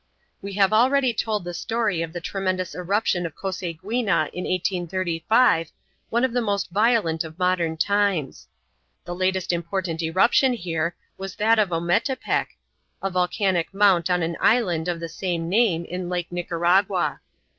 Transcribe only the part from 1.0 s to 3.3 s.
told the story of the tremendous eruption